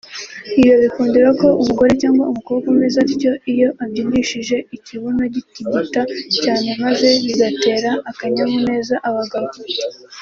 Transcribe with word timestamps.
ibi 0.57 0.65
babikundira 0.71 1.29
ko 1.39 1.47
umugore 1.61 1.91
cyangwa 2.01 2.23
umukobwa 2.31 2.65
umeze 2.73 2.97
atyo 3.05 3.31
iyo 3.51 3.69
abyinishije 3.83 4.55
ikibuno 4.75 5.23
gitigita 5.35 6.01
cyane 6.43 6.67
maze 6.83 7.07
bigatera 7.25 7.91
akanyamuneza 8.11 8.95
abagabo 9.09 9.49